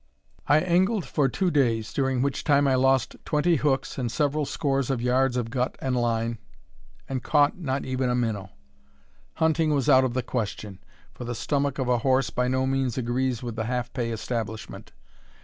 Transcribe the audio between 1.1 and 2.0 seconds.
two days,